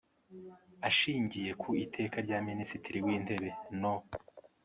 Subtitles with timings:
[0.89, 3.93] Ashingiye ku Iteka rya Minisitiri w Intebe no